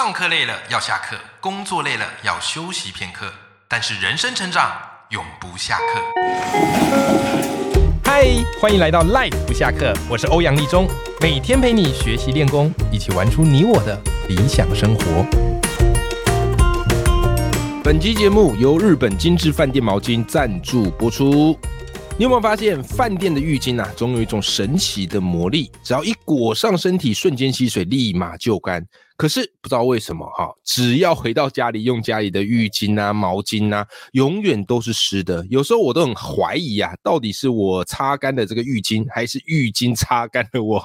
[0.00, 3.26] 上课累了要下课，工作累了要休息片刻，
[3.66, 4.70] 但是人生成长
[5.08, 6.00] 永不下课。
[8.04, 8.28] 嗨，
[8.60, 10.86] 欢迎来到 Life 不下课，我是欧阳立中，
[11.20, 15.26] 每天陪你学习练功，一起玩出你我的理想生活。
[17.82, 21.58] 本期节目由日本精致饭店毛巾赞助播出。
[22.18, 28.84] 你有没有发现，饭店的浴巾啊，总有一种神奇的魔力，只要一裹上身体，瞬间吸水，立马就干。
[29.16, 35.46] 可是不知道为什么哈，只要回到家里用家里的浴巾啊、毛巾啊，永远都是湿的。
[35.48, 40.84] 有时候我都很怀疑啊，到底是我擦干的这个浴巾，还是浴巾擦干了我？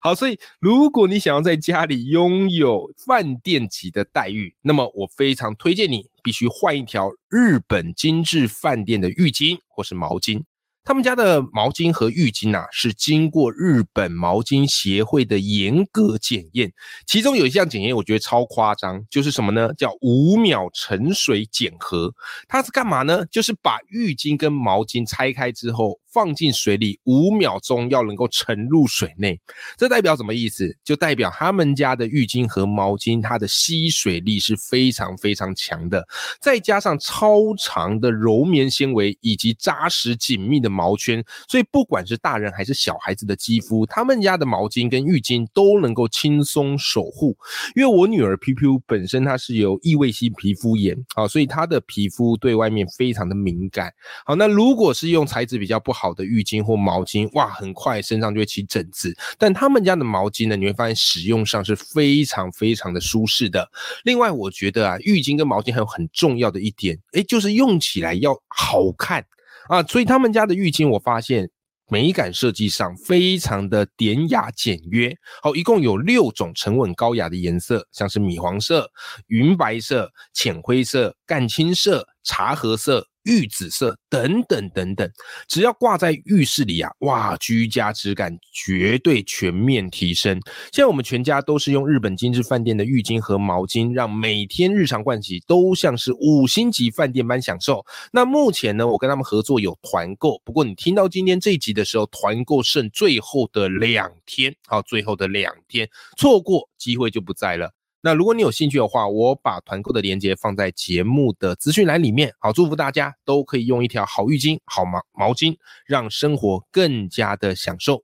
[0.00, 10.42] 好，所以如果你想要在家里拥有饭店级的待遇，那么我非常推荐你必须换一条日本精致饭店的浴巾或是毛巾。
[10.84, 16.72] 他们家的毛巾和浴巾呐，是经过日本毛巾协会的严格检验。
[17.06, 19.72] 其中有一项检验，我觉得超夸张，就是什么呢？
[19.78, 22.14] 叫五秒沉水检核。
[22.46, 23.24] 它是干嘛呢？
[23.30, 25.98] 就是把浴巾跟毛巾拆开之后。
[26.14, 29.36] 放进水里五秒钟，要能够沉入水内，
[29.76, 30.72] 这代表什么意思？
[30.84, 36.06] 就代表他们家的浴巾和毛巾，它的吸水力是非常非常强的，
[36.40, 47.36] 再加上超长的柔棉纤维以及扎实紧密的毛圈，所以不管是大人还是小孩子的肌肤，他们家的毛巾跟浴巾都能够轻松守护。
[47.74, 53.92] 因为我女儿 P P 本身她是有异位性皮肤炎啊，所以她的皮肤对外面非常的敏感。
[54.24, 56.03] 好，那如果是用材质比较不好。
[56.04, 59.16] 好的浴巾或毛巾，哇，很快身上就会起疹子。
[59.38, 63.66] 但他们家的毛巾呢，你会发现使用上是非常非常的舒适的。
[64.02, 69.24] 另外，我觉得啊，浴巾跟毛巾还有很重要的一点，哎，就是用起来要好看
[69.70, 69.82] 啊。
[69.84, 71.48] 所以他们家的浴巾，我发现
[71.88, 75.16] 美感设计上非常的典雅简约。
[75.42, 78.90] 好，一共有六种沉稳高雅的颜色，像是米黄色、
[79.28, 83.08] 云白色、浅灰色、淡青色、茶褐色。
[83.24, 85.10] 玉紫色等等等等，
[85.48, 90.40] 只要挂在浴室里啊，哇，居家质感绝对全面提升。
[90.72, 97.84] 现在我们全家都是用日本精致饭店的浴巾和毛巾，让每天日常盥洗都像是五星级饭店般享受。
[98.12, 107.72] 那目前呢，我跟他们合作有团购，不过你听到今天这一集的时候，团购剩最后的两天，好，最后的两天，错过机会就不在了。
[108.06, 112.30] 那如果你有兴趣的话，我把团购的链接放在节目的资讯栏里面。
[112.38, 115.56] 好，祝福大家都可以用一条好浴巾、好毛毛巾，
[115.86, 118.02] 让生活更加的享受。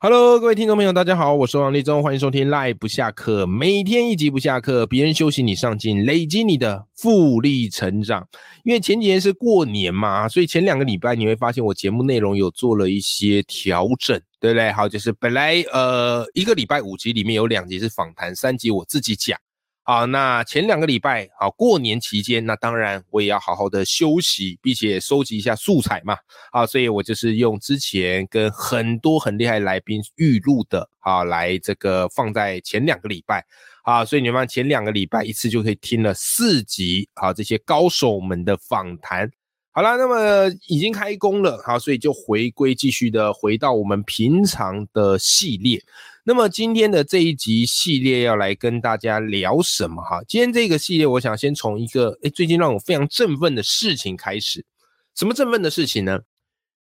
[0.00, 8.26] Hello，各位听众朋友，大家好，我是王立忠，欢迎收听 Live 不下课，每天一集不下课，别人休息你上进，累积你的复利成长。
[8.64, 14.70] 因为前几天是过年嘛，所以前两个礼拜你会发现我节目内容有做了一些调整，对不对？
[14.72, 19.38] 好，就是本来呃一个礼拜五集里面有两集是访谈，三集我自己讲。
[19.82, 26.14] 好，那前两个礼拜，好过年期间，那当然我也要好好的休息，并且收集一下素材嘛。
[26.52, 33.42] 好，所以我就是用之前跟很多很厉害来宾预录的，啊，来这个放在前两个礼拜，
[33.82, 39.30] 啊，所以你们前两个礼拜一次就可以听了四集，好，这些高手们的访谈。
[39.78, 45.80] 好了，那么已经开工了，好，所以就回归继续的回到我们平常的系列。
[46.24, 50.20] 那么今天的这一集系列要来跟大家聊什么哈？
[50.26, 54.66] 今天这个系列，我想先从一个诶最近让我非常振奋的事情开始。
[55.14, 56.18] 什么振奋的事情呢？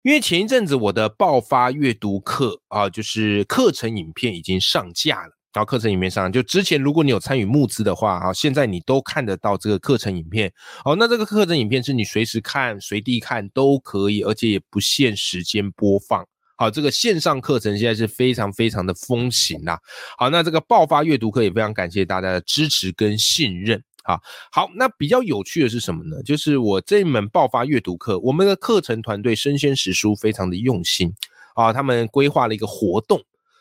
[0.01, 5.36] 因为前一阵子我的爆发阅读课啊，就是课程影片已经上架了。
[5.57, 10.53] 然后课程影片上，就之前如果你有参与募资的话啊，现在你都看得到这个课程影片。
[10.85, 16.23] 哦，那这个课程影片是你随时看、随地看都可以，而且也不限时间播放。
[16.59, 19.81] 好，这个线上课程现在是非常非常的风行啦。
[20.19, 23.83] 好，那这个爆发阅读课也非常感谢大家的支持跟信任。
[24.05, 24.21] 好，
[24.53, 26.23] 好，那比较有趣的是什么呢？
[26.23, 31.11] 就是我这一门爆发阅读课，我们的课程团队生鲜识书非常的用心
[31.55, 33.19] 啊，他们规划了一个活动，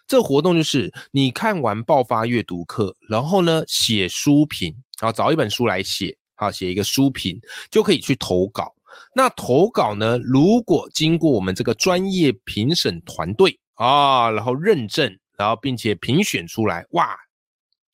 [0.07, 7.39] 这活动就是你看完爆发阅读课，然后呢写书评，然后找一本书来写，好写一个书评
[7.71, 8.73] 就可以去投稿。
[9.13, 10.17] 那投稿呢？
[10.19, 17.13] 如果经过我们这个专业评审团队啊，然后认证，然后并且评选出来，哇，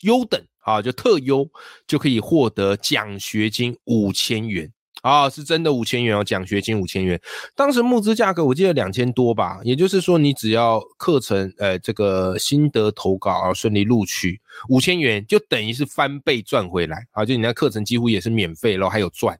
[0.01, 1.49] 优等啊，就特优，
[1.87, 4.71] 就可以获得奖学金五千元
[5.01, 7.19] 啊，是真的五千元哦，奖学金五千元。
[7.55, 14.39] 当时募资价格我记得两千多吧，也就是说你只要课程呃这个心得投稿啊顺利录取，
[14.69, 19.37] 五千元就等于是翻倍赚回来啊，就你那课程几乎也是免费，然后还有赚。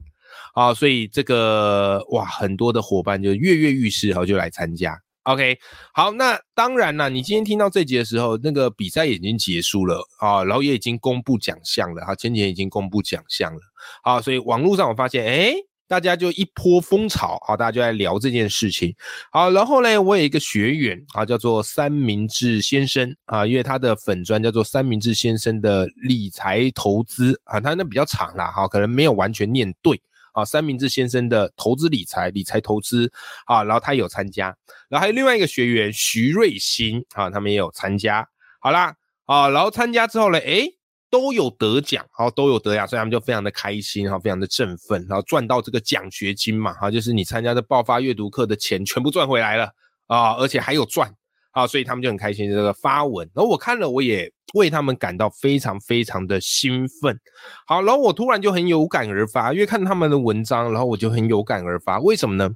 [0.54, 4.98] 啊，所以这个哇，很多的伙伴就跃跃欲试，然后就来参加。
[5.24, 5.56] OK，
[5.94, 13.60] 好，那当然啦，你今天听到这集的时候，那个比赛已经结束了啊，然后也已经公布奖项了哈，前几天已经公布奖项了，
[14.02, 15.54] 好，所以网络上我发现，哎，
[15.86, 18.92] 大家就一波风潮，好，大家就在聊这件事情，
[19.30, 30.02] 好，然后呢，我有一个学员啊，叫做三明治先生啊，因为他的粉砖叫做三明治先生的理财投资啊，他那比较长啦，哈，可能没有完全念对。
[30.32, 33.10] 啊，三明治先生的投资理财、理财投资
[33.46, 34.46] 啊，然后他有参加，
[34.88, 38.26] 然后还有另外一个学员徐瑞新啊，他们也有参加。
[38.60, 38.94] 好啦，
[39.26, 40.68] 啊，然后参加之后呢，诶，
[41.10, 49.70] 都有得奖，好，都有得奖，所以他们就非常的开心，哈，非常的振奋，然后赚到这个奖学金嘛，哈，就是你参加的爆发阅读课的钱全部赚回来了
[50.06, 51.12] 啊，而且还有赚。
[51.52, 57.18] 啊，所以他们就很开心这个发文，然后我看了，我也为他们感到非常非常的兴奋。
[57.66, 61.98] 好，然后我突然就很有感而发，因为看他们的文章，然后我就很有感而发。
[62.00, 62.50] 为什么呢？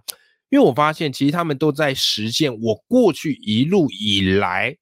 [0.48, 4.76] 因为我发现其实他们都在实践我过去一路以来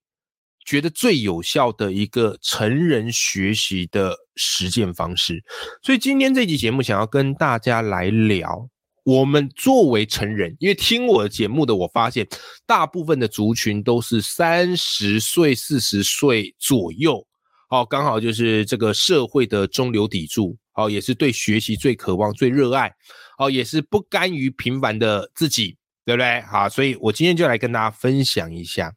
[0.67, 5.43] 觉得最有效的一个成人学习的实践方式。
[5.83, 8.69] 所以今天这期节目想要跟大家来聊。
[9.05, 12.27] 我们作为成人，因为听我的节目的，我发现
[12.67, 17.25] 大部分的族群都是三十岁、四十岁左右，
[17.69, 22.91] 哦，刚好就是这个社会的中流砥柱，哦，也是对学习最渴望、最热爱，
[23.39, 25.77] 哦，也是不甘于平凡的自己，
[26.07, 26.41] 对不对？
[26.41, 28.91] 好，所以我今天就来跟大家分享一下，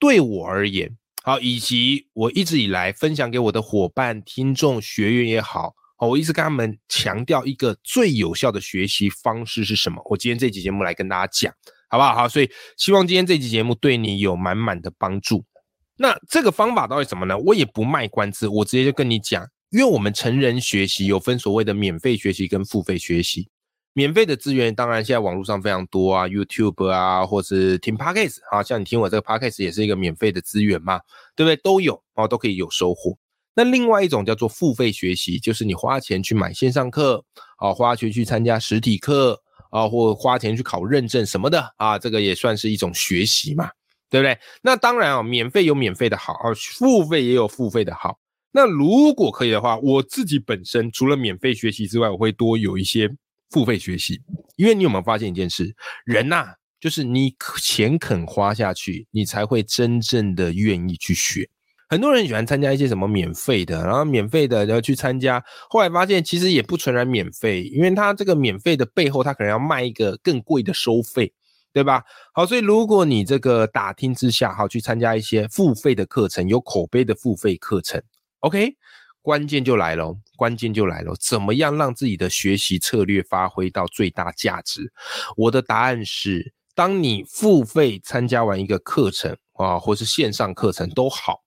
[0.00, 0.90] 对我而言，
[1.22, 5.72] 好，以及我一直以来分享给我的伙伴、听众、学员也好。
[6.08, 10.02] 我一直跟他们强调一个最有效的学习方式是什么？
[10.06, 11.52] 我今天这期节目来跟大家讲，
[11.88, 12.14] 好不好？
[12.14, 15.44] 好，所以希望今天这期节目对你有满满的帮助。
[15.96, 17.38] 那这个方法到底什么呢？
[17.38, 23.48] 我也不卖关子，我直接就跟你讲，因为我们成人学习有分所谓的免费学习跟付费学习。
[23.94, 30.98] 免费的资源当然现在网络上非常多啊，YouTube 啊，或是听 Podcast 啊，像你听我这个 Podcast 也是一个免费的资源嘛，
[31.36, 31.56] 对不对？
[31.56, 33.18] 都有哦，都可以有收获。
[33.54, 37.22] 那另外一种叫做付费学习，就是你花钱去买线上课，
[37.58, 39.38] 啊，花钱去参加实体课，
[39.70, 43.70] 啊，或花钱去考认证什么的，啊，这个也算是一种学习嘛，
[44.08, 44.38] 对不对？
[44.62, 48.18] 那当然啊，免费有免费的好，啊，付费也有付费的好。
[48.52, 53.10] 那如果可以的话，我自己本身除了免费学习之外，我会多有一些
[53.50, 54.20] 付费学习，
[54.56, 55.74] 因为你有没有发现一件事？
[56.04, 61.48] 人呐，就是你钱肯花下去，你才会真正的愿意去学。
[61.92, 71.30] 很多人喜欢参加一些什么免费的，然后免费的然后去参加，后来发现其实也不纯然免费，因为他这个免费的背后，他可能要卖一个更贵的收费，
[71.70, 72.02] 对吧？
[72.32, 78.02] 好，所以如果你这个打听之下，好去参加一些付费的课程，有口碑的付费课程
[78.40, 78.74] ，OK，
[79.20, 84.90] 关键就来了，关键就来了，怎么样让自己的学习策略发挥到最大价值？
[85.36, 91.42] 我的答案是，当你付费参加完一个课程啊，或是线上课程都好。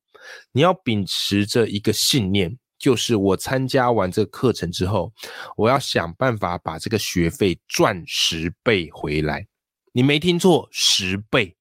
[0.51, 5.11] 你要秉持着一个信念，就是我参加完这个课程之后，
[5.57, 9.45] 我要想办法把这个学费赚十倍回来。
[9.93, 11.55] 你没听错，十倍，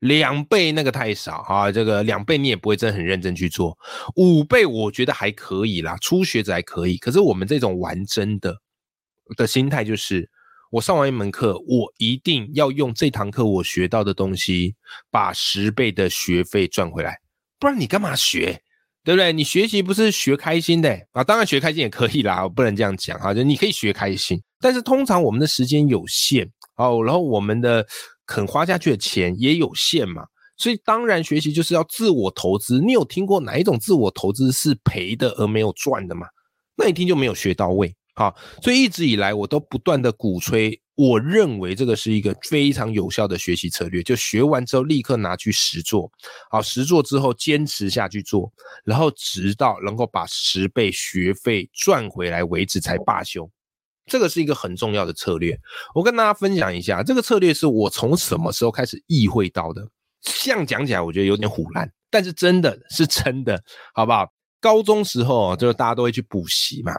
[0.00, 1.70] 两倍那个太少啊！
[1.70, 3.78] 这个两倍你也不会真的很认真去做，
[4.16, 6.98] 五倍我觉得还可以啦，初学者还可以。
[6.98, 8.56] 可是我们这种玩真的
[9.36, 10.28] 的心态，就是
[10.72, 14.74] 我上完一门课，我一定要用这堂课我学到的东西，
[15.10, 17.16] 把十倍的学费赚回来。
[17.58, 18.60] 不然你干嘛学，
[19.04, 19.32] 对不对？
[19.32, 21.24] 你学习不是学开心的啊？
[21.24, 23.32] 当然学开心也可以啦， 我不能这样讲哈。
[23.32, 27.86] 就你可以学开心，但是通常我们的时间有限哦，然后我们的
[28.26, 30.24] 肯花下去的钱也有限嘛。
[30.58, 32.80] 所以当然学习就是要自我投资。
[32.80, 36.26] 你有听过哪一种自我投资是赔的而没有赚的吗？
[36.76, 37.94] 那一听就没有学到位。
[38.16, 40.80] 好，所以一直以来我都不断的鼓吹。
[40.94, 46.10] 我认为这个是一个非常有效的学习策略，就学完之后立刻拿去实做，
[46.50, 48.50] 好，实做之后坚持下去做，
[48.82, 53.46] 然后直到能够把十倍学费赚回来为止才罢休。
[54.06, 55.54] 这个是一个很重要的策略。
[55.94, 59.86] 我跟大家分享一下，这个策略是我从什么时候开始意会到的？
[60.22, 64.26] 这样讲起来我觉得有点虎烂，但是真的是真的，好不好？
[64.62, 66.94] 高中时候就是大家都会去补习嘛。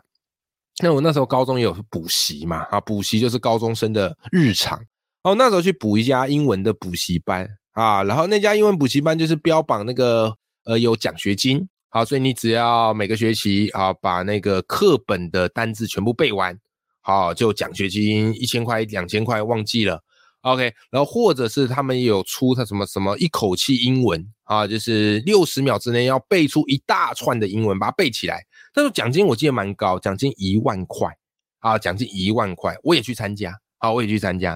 [0.84, 4.80] 那我那时候高中也有补习嘛，啊，补习就是高中生的日常。
[5.24, 10.34] 哦，那时候去补一家英文的补习班啊，然后那家英文补习班就是标榜那个
[10.66, 16.58] 呃有奖学金，好，所以你只要每个学期啊把那个课本的单字全部背完，
[17.02, 20.02] 好，就奖学金一千块、两千块，忘记了。
[20.42, 28.46] OK，然后或者是他们有出他什么什么一口气英文啊，就是六十秒之内要背出一大串的英文，把它背起来。
[28.78, 31.10] 但是奖金我记得蛮高，奖金一万块
[31.62, 34.56] 啊，奖金一万块，我也去参加啊，我也去参加。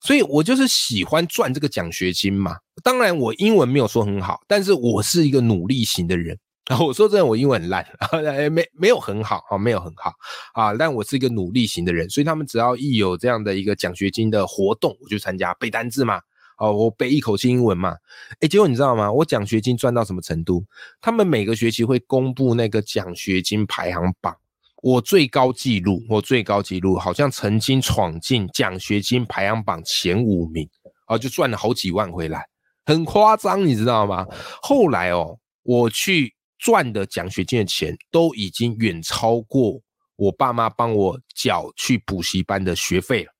[0.00, 2.56] 所以我就是喜欢赚这个奖学金嘛。
[2.82, 6.36] 当然我英文没有说很好，但是我是一个努力型的人。
[6.68, 8.08] 然 后我说真的，我英文很烂，啊
[8.50, 10.12] 没没有很好啊，没有很好
[10.54, 10.74] 啊。
[10.74, 16.20] 但我是一个努力型的人，所以他们只要一有这样的一个奖学金的活动，我就参加背单字嘛。
[16.60, 17.96] 哦，我背一口气英文嘛。
[18.38, 19.10] 哎，结果你知道吗？
[19.10, 20.64] 我奖学金赚到什么程度？
[21.00, 24.36] 他们每个学期会公布那个奖学金排行榜，
[24.82, 30.68] 我最高纪录，我最高纪录好像曾经闯进奖学金排行榜前五名，
[31.06, 32.46] 啊，就赚了好几万回来，
[32.86, 34.26] 很夸张，你知道吗？
[34.62, 36.34] 后来哦，我去。
[36.62, 39.80] 赚的奖学金的钱都已经远超过
[40.16, 43.32] 我爸妈帮我缴去补习班的学费了。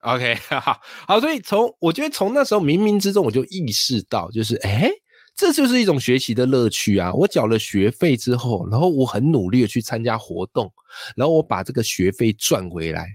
[0.00, 4.90] OK， 好，好，所以从我觉得从那时候冥冥之中我就意识到，就是哎，
[5.36, 7.12] 这就是一种学习的乐趣啊！
[7.12, 10.72] 我缴了学费之后，然后我很努力的去参加活动，
[11.16, 13.06] 然后我把这个学费赚回来。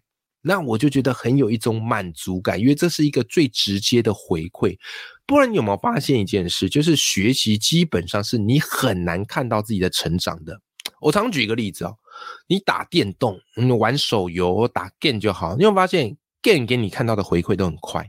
[0.47, 4.77] 那我就觉得很有一种满足感，因为这是一个最直接的回馈。
[5.25, 10.61] 不然你有没有发现一件事，就是学习基本上是你很难看到自己的成长的。
[11.01, 11.97] 我常举一个例子哦，
[12.47, 18.07] 你打电动，你玩手游，打 game 就好，你有发现 game 给你看到的回馈都很快。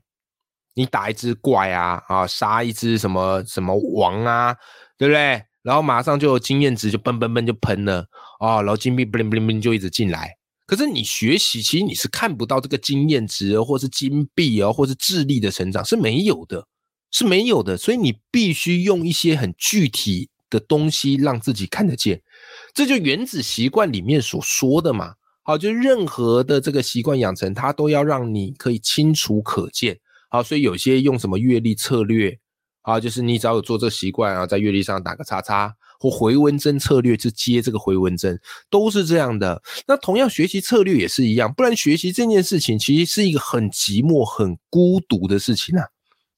[0.74, 4.54] 你打一只怪啊啊，杀一只什么什么王啊，
[4.98, 5.42] 对不对？
[5.62, 8.06] 然后马上就有经验值就嘣嘣嘣就喷了
[8.40, 10.30] 哦，然后金币 bling bling bling 就一直进来。
[10.66, 16.66] 可是你学习，其实你是看不到这个经验值，或是金币哦，或是智力的成长是没有的，
[17.10, 17.76] 是没有的。
[17.76, 22.20] 所以你必须用一些很具体的东西让自己看得见。
[22.74, 25.14] 这就原子习惯里面所说的嘛。
[25.46, 29.98] 好，就任何的这个习惯养成，它都要让你可以清楚可见。
[30.28, 32.36] 好，所以有些用什么阅历策略，
[32.82, 35.74] 啊，就是你只要有做这个习惯啊，在阅历上打个叉叉。
[35.98, 38.38] 或回文针策略去接这个回文针，
[38.68, 39.62] 都是这样的。
[39.88, 45.82] 那同样学习策略也是一样，不然学习这件事情其实是一个很寂寞、很孤独的事情啊，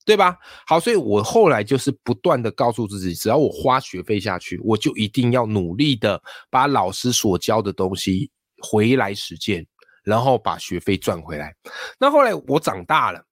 [0.04, 0.36] 对吧？
[0.64, 8.30] 好，所以我后来就是不断的告诉自己，只要我花学费下去，我就一定要努力的把老师所教的东西
[8.62, 9.66] 回来实践，
[10.04, 11.54] 然后把学费赚回来。
[11.98, 13.22] 那后来我长大了。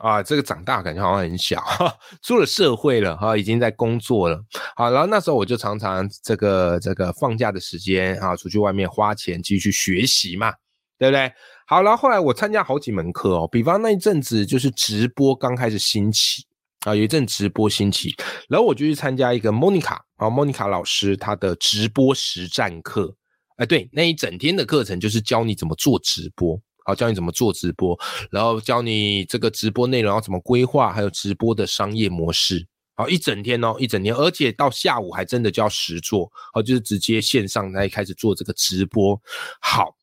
[0.00, 1.90] 啊，这个长大感觉好像很小，哈
[2.20, 4.38] 出了社会了哈，已经在工作了。
[4.74, 10.52] 好，然后那时候我就常常这个这个放假的时间啊，出去外面花钱继续学习嘛，
[10.98, 11.32] 对不对？
[11.66, 16.44] 好，然后后来我参加好几门课哦，比方那一阵子就是直播刚开始兴起
[16.84, 18.14] 啊，有一阵直播兴起，
[18.50, 23.14] 然后我就去参加一个莫妮卡啊，莫妮卡老师她的直播实战课，
[23.56, 26.60] 哎，对，那一整天的课程就是教你怎么做直播。
[26.84, 27.98] 好，教你怎么做直播，
[28.30, 32.64] 然后教你这个直播内容要怎么规划，还有直播的商业模式。
[32.94, 39.20] 好，一整天哦，一整天，而且到下午还真的叫实做，好，就是直接线上来开始做这个直播。
[39.60, 39.96] 好，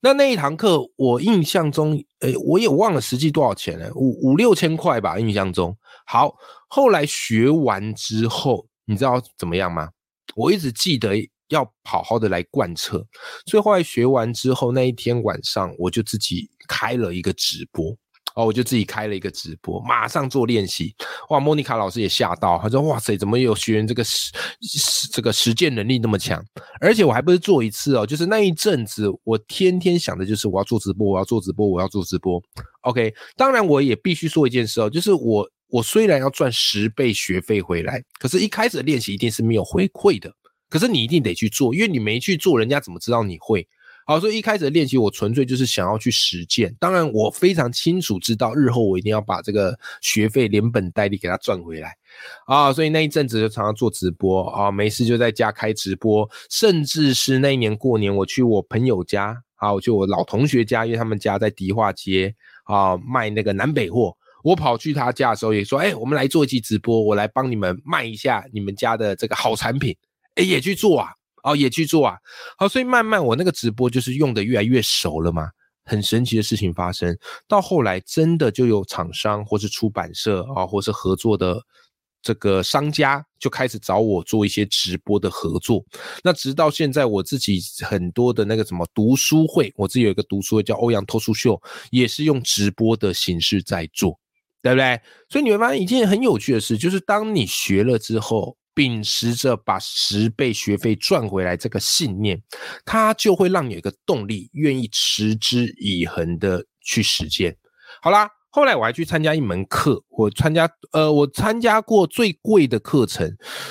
[0.00, 5.76] 那那一堂课我印象中，诶，我也忘了实际多少钱了，五五六千块吧，印象中。
[6.06, 6.34] 好，
[6.66, 9.90] 后来学完之后，你知道怎么样吗？
[10.34, 11.30] 我一直记得。
[11.52, 13.04] 要好好的来贯彻，
[13.46, 17.94] 所以后来学完之后，那一天晚上我就自己开了一个直播
[18.34, 20.94] 哦，我就自己开了一个直播，马上做练习。
[21.28, 24.32] 哇，莫妮卡老师也吓到，他说：“哇塞，怎么有学员这个实
[25.12, 26.42] 这个实践能力那么强？
[26.80, 32.42] 而且我还不是做一次哦，就是那一阵子，我天天想的就是我要做直播，我要做直播，我要做直播。
[32.82, 40.32] OK，当然我也必须说一件事哦，就是我我虽然要赚十倍学费回来，可是一开始的练习一定是没有回馈的。”
[40.72, 43.68] 可是你一定得去做，因为你没去做，人家怎么知道你会？
[44.06, 46.74] 好，所以一开始的练习，我纯粹就是想要去实践。
[46.80, 51.94] 当然，我非常清楚知道，日后我一定要把这个学费连本带利给他赚回来
[52.46, 52.72] 啊！
[52.72, 69.94] 所以那一阵子就常常做直播啊，没事就在家开直播，甚至是那一年过年，我去我朋友家啊，我去我老同学家，因为他们家在迪化街啊卖那个南北货，我跑去他家的时候也说：“哎，我们来做一期直播，我来帮你们卖一下你们家的这个好产品。”
[70.36, 71.08] 哎，也去做啊！
[71.42, 72.16] 哦，也去做啊！
[72.56, 75.50] 好，所以慢慢我那个直播就是用的越来越熟了嘛。
[75.84, 81.60] 很神奇的事情发生，到后来真的就有厂商或是出版社啊，或是合作的
[82.22, 85.84] 这个商家就开始找我做一些直播的合作。
[86.22, 91.60] 那直到现在，我自己很多的那个什么读书会，我自己有一个读书会叫欧阳脱书秀，
[91.90, 94.16] 也是用直播的形式在做，
[94.62, 95.00] 对不对？
[95.28, 98.56] 所以你会发现一件很有趣的事，就是当你学了之后。
[98.74, 102.42] 秉持着把十倍学费赚回来这个信念，
[102.84, 107.56] 它就会让你有一个动力，愿意持之以恒的去实践。
[108.00, 113.30] 好啦，后来我还去参加一门课，我参加呃，我参加过最贵的课程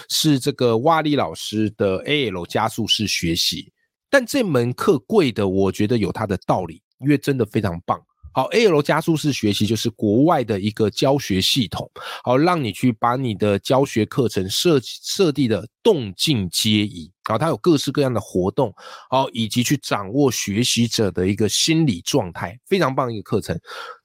[0.09, 3.71] 是这个瓦力老师的 A L 加速式学习，
[4.09, 7.99] 但这门课贵的，我觉得有它的道理，因为真的非常棒。
[8.33, 11.89] 好，AL 加速式学习就是国外的一个教学系统，
[12.23, 18.73] 好，让你去把你的教学课程设设定的动静皆宜，好，它有各式各样的活动，
[19.09, 23.59] 好，以及去掌握学习者的一个心理状态，非常棒一个课程。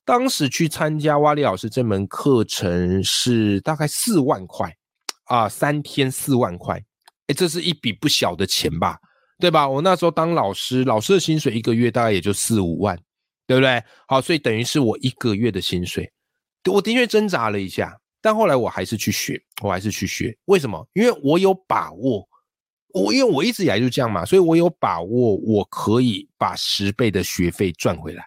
[0.04, 4.72] 当时去参加瓦里老师这门课程是大概四万块
[5.26, 6.82] 啊，三天四万块，
[7.28, 8.98] 哎，这是一笔不小的钱吧，
[9.38, 9.68] 对吧？
[9.68, 12.98] 我那时候当老师，老师的薪水一个月大概也就四五万。
[13.46, 13.82] 对不对？
[14.08, 16.10] 好，所以等于是我一个月的薪水。
[16.70, 20.36] 我的确挣扎了一下，但后来我还是去学，我还是去学。
[20.46, 20.84] 为什么？
[20.94, 22.26] 因为我有把握，
[22.88, 28.24] 我因为我一直以来就这样嘛，所以我有把握，我可以把十倍的学费赚回来。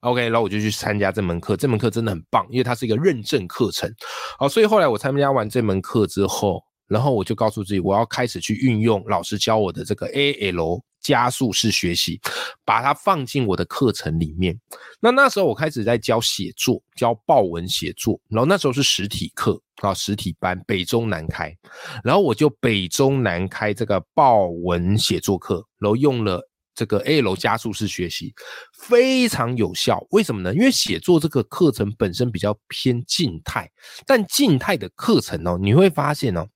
[0.00, 3.92] OK，然后我就去参加这门课，这门课真的很棒，因为它是一个认证课程。
[4.38, 10.80] 好，所以后来我参加完这门课之后，然后我就告诉自己，我要开始去运用老师教我的这个 AL。
[11.04, 12.18] 加速式学习，
[12.64, 14.58] 把它放进我的课程里面。
[14.98, 18.18] 那那时候我开始在教写作，教报文写作。
[18.28, 21.54] 然后那时候是实体课啊，实体班，北中南开。
[22.02, 28.32] 然后我就北中南开这个报文写作课，然后用了这个 A 楼加速式学习，
[28.72, 30.04] 非常有效。
[30.10, 30.54] 为什么呢？
[30.54, 33.70] 因为写作这个课程本身比较偏静态，
[34.06, 36.48] 但静态的课程哦，你会发现哦，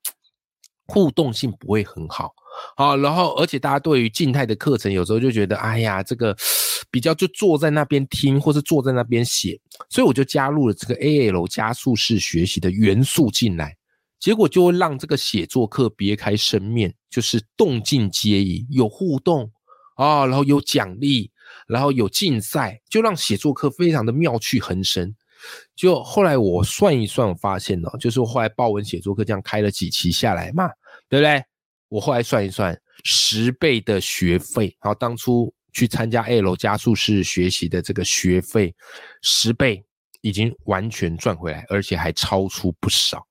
[0.86, 2.32] 互动性不会很好。
[2.76, 6.36] 好，然后而且大家对于静态的课程，有时候就觉得，哎呀，这个
[6.90, 9.58] 比较就坐在那边听，或是坐在那边写，
[9.90, 13.76] 所以我就加入了这个 A L 加速式学习的元素进来，
[14.18, 19.50] 结果就会让这个写作课别开生面，就是动静皆宜，有互动
[19.96, 21.30] 啊，然后有奖励，
[21.66, 25.14] 然后有竞赛，就让写作课非常的妙趣横生。
[25.76, 30.68] 就后来我算一算，我发现哦，就是后来报文写作课这样开了几期下来嘛，
[31.08, 31.42] 对不对？
[31.88, 38.74] 我后来算一算，十倍的学费，然后当初去参加 A 楼加速式学习的这个学费，
[39.22, 39.84] 十倍
[40.20, 43.26] 已经完全赚回来，而且还超出不少，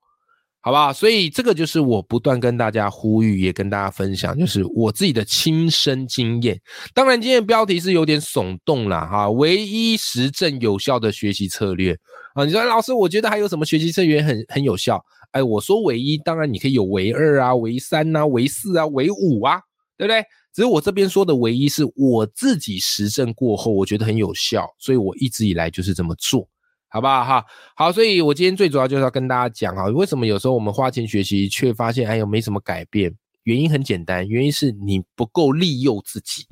[0.62, 0.92] 好不好？
[0.92, 6.60] 所以这个就是我不断跟大家呼吁，也跟大家分享，就是我自己的亲身经验。
[6.94, 11.98] 当然，今天标题是有点耸动了哈，唯一实证有效的学习策略
[12.34, 12.44] 啊！
[12.44, 15.02] 你说老师，我觉得还有什么学习策略很很有效？
[15.32, 19.60] 哎，我说唯一，当然你可以有唯二啊、唯三啊、唯四啊、唯五啊，
[19.98, 20.22] 对不对？
[20.54, 26.48] 只是我这边说的唯一是我自己实证过后，我觉得很有效，所以我一直以来就是这么做，
[26.98, 27.24] 好不好？
[27.24, 33.16] 哈，好，所以我今天最主要就是要跟大家讲啊，为什么有时候我们花钱学习却发现哎呦没什么改变？
[33.44, 36.48] 原因很简单，原因是你不够利诱自己。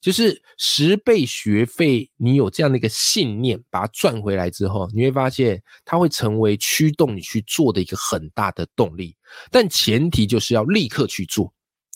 [0.00, 9.14] 就是十倍学费，你有这样的一个信念，把它赚回来之后，你会发现它会成为驱动你去做的一个很大的动力。
[9.50, 11.52] 但前提就是要立刻去做，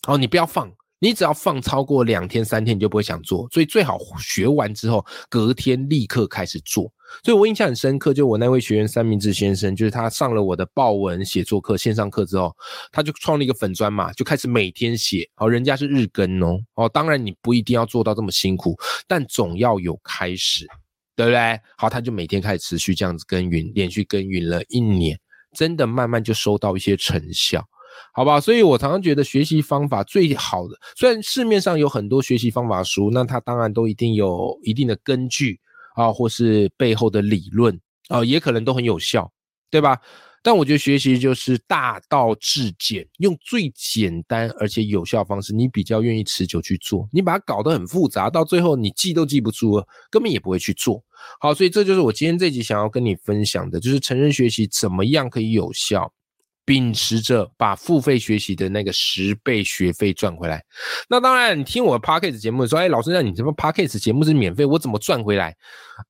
[0.07, 0.71] 哦，你不要放。
[0.99, 6.91] 你只要放超过两天三天，你就不会想做，所以最好学完之后隔天立刻开始做。
[7.23, 12.55] 所以我印象很深刻，就我那位学员三明治先生，就是他上了我的报文写作课线上课之后，
[12.91, 15.29] 他就创立一个粉砖嘛，就开始每天写。
[15.35, 18.75] 好，人家是日更哦，哦，当然你不一定要做到这么辛苦，
[19.07, 20.67] 但总要有开始，
[21.15, 21.59] 对不对？
[21.77, 25.17] 好，他就每天开始持续这样子耕耘，连续耕耘了一年，
[25.53, 27.63] 真的慢慢就收到一些成效。
[28.13, 35.59] 好吧，所以我常常觉得学习方法最好的，虽然市面上有很多学习方法书，那它当然都一定有一定的根据
[35.95, 37.79] 啊，或是背后的理论
[38.09, 39.31] 啊，也可能都很有效，
[39.71, 39.99] 对吧？
[40.43, 47.09] 但我觉得学习就是大道至简，用最简单而且有效方式，你比较愿意持久去做。
[47.11, 51.03] 你把它搞得很复杂，到最后你记都记不住了，根本也不会去做。
[51.39, 56.13] 好，所以这就是我今天这集想要跟你分享的，就是成人学习怎么样可以有效。
[56.65, 60.63] 秉持着把付费学习的那个十倍学费赚回来，
[61.07, 65.55] 那当然，你听我 podcast 节目说，哎，老师，那你什么 podcast 节目是免费，我怎么赚回来？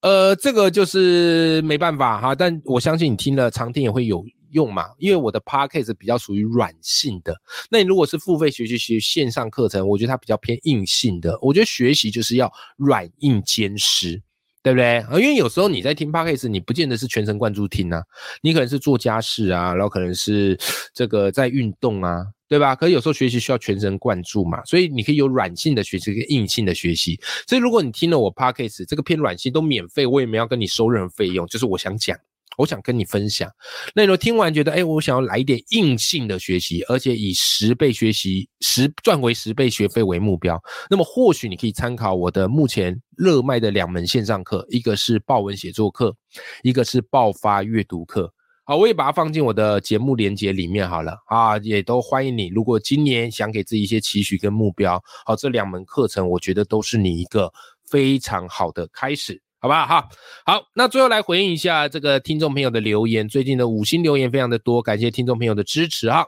[0.02, 7.36] 呃，这个就是没办法哈，但我相信你听了常听也会有用嘛，因为我的 podcast 比较属于软性的，
[7.70, 14.22] 那你如果是付费学习学线上课程，我觉得它比较偏硬性的，我觉得学习就是要软硬兼施。
[14.66, 15.06] 对不对？
[15.22, 18.02] 因为有时候你在听 podcast，你不见得是全神贯注听啊，
[18.42, 20.58] 你可能是做家事啊，然后可能是
[20.92, 22.76] 这个在运动啊，对吧？
[22.76, 27.20] 可是有时候学习需要全神贯注嘛，所以你可以有软性的学习跟硬性的学习。
[27.48, 32.18] 所以如果你听了我 podcast，这个偏软性都免费，我也没要跟你收任何费用，就是我想讲。
[32.58, 33.50] 我想跟你分享，
[33.94, 46.16] 那你听完觉得，哎，我想要来一点硬性的学习，而且以十倍学习十赚回十倍学费为目标，那么或许你可以参考我的目前热卖的两门线上课，一个是报文写作课，
[46.64, 48.32] 一个是爆发阅读课。
[48.68, 52.48] 好，我也把它放进我的节目连接里面好了啊，也都欢迎你。
[52.48, 57.52] 如果今年想给自己一些期许跟目标，好，这两门课程我觉得都是你一个
[57.88, 59.40] 非常好的开始。
[59.66, 59.88] 好不好？
[59.88, 60.10] 哈，
[60.46, 66.28] 好，那最后来回应一下这个听众朋友的留言，最近的五星留言非常的多，感谢听众朋友的支持哈。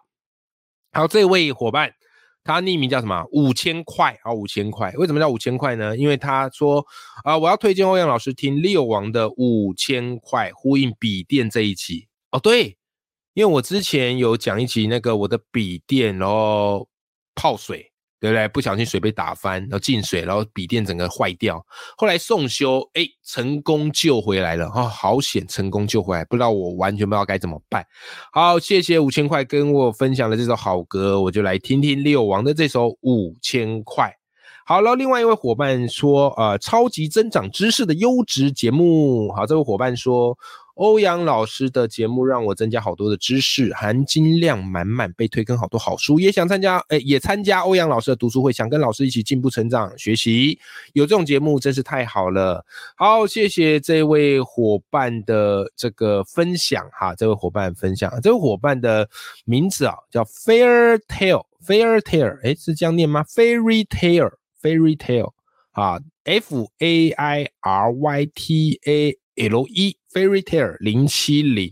[0.91, 1.91] 好，这位伙伴。
[2.43, 3.23] 他匿名叫什么？
[3.31, 4.91] 五千块啊，五千块。
[4.93, 5.95] 为什么叫五千块呢？
[5.95, 6.83] 因为他说
[7.23, 12.07] 啊，我要推荐欧阳老师听六王的五千块，呼应笔电这一集。
[12.31, 12.75] 哦，对，
[13.35, 16.89] 因为我之前有讲一集那个我的笔电，然后
[17.35, 17.91] 泡水。
[18.19, 18.47] 对不对？
[18.47, 21.63] 不小心水被打翻，然后进水，然后笔电整个坏掉。
[21.97, 26.25] 后来送修，哎，成功救回来了哦，好险，成功救回来。
[26.25, 27.85] 不知道我完全不知道该怎么办。
[28.31, 34.13] 好，谢谢五千块跟我分享了这首好歌，我就来听听六王的这首五千块。
[34.65, 39.31] 好了，另外一位伙伴说，呃，超级增长知识的优质节目。
[39.33, 40.37] 好，这位伙伴说。
[40.77, 50.57] 欧阳老师的节目让我增加好多的知识，含金量满满，被推更好多好书，也想参加，哎，也参加欧阳老师的读书会，想跟老师一起进步成长学习。
[50.93, 52.63] 有这种节目真是太好了。
[52.95, 59.09] 好，谢谢这位伙伴的这个分享哈，这位伙伴分享，这位伙伴的
[59.45, 65.33] 名字啊叫 Fair Tale，Fair Tale，哎，是这样念吗？Fairy Tale，Fairy Tale，
[65.71, 69.17] 啊，F A I R Y T A
[69.49, 69.97] L E。
[70.17, 71.71] Fairy Tale 零七零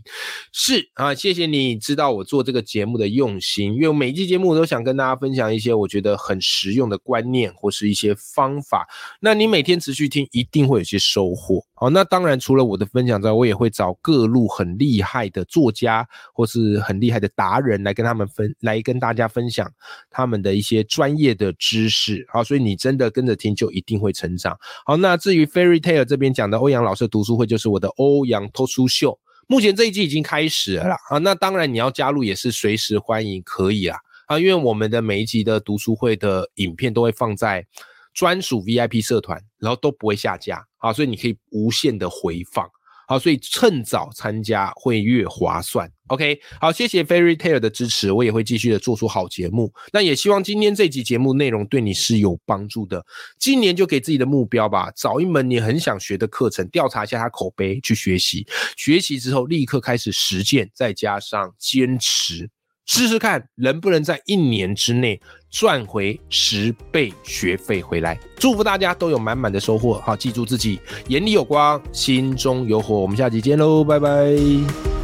[0.52, 8.86] 是啊，谢谢你知道我做这个节目的用心，因为我每一期节目我都想跟大家分享一些我觉得很实用的观念或是一些方法。
[9.18, 11.66] 那你每天持续听，一定会有些收获。
[11.74, 19.68] 好，那当然除了我的分享之外，我也会找各路很厉害的作家或是很厉害的达人来跟他们分，来跟大家分享
[20.08, 22.24] 他们的一些专业的知识。
[22.32, 24.56] 好，所以你真的跟着听，就一定会成长。
[24.86, 28.35] 好，那至于 Fairy Tale 这边讲的欧阳老师读书会，就是我的欧阳。
[28.50, 31.18] 脱书秀，目前这一季已经开始了啊！
[31.18, 34.38] 那当然你要加入也是随时欢迎，可以啊啊！
[34.38, 37.64] 因为我们的每一集的读书会的影片都会放在
[38.12, 42.68] 专属 VIP 社团，然后都不会下架啊，所以你可以无限的回放。
[43.06, 45.90] 好，所以趁早参加会越划算。
[46.08, 49.72] OK，好，谢谢 Fairy Tale 的支持，我也会继续的做出好节目。
[49.92, 53.04] 那也希望今天这集节目内容对你是有帮助的。
[53.38, 58.46] 今年就给自己的目标吧，找一门你很想学的课程，调查一下他口碑，去学习。
[58.76, 62.48] 学习之后立刻开始实践，再加上坚持。
[62.86, 65.20] 试试看能不能在一年之内
[65.50, 68.18] 赚回十倍学费回来。
[68.36, 70.00] 祝福大家都有满满的收获。
[70.00, 72.98] 好，记住自己眼里有光，心中有火。
[72.98, 74.95] 我们下期见喽，拜拜。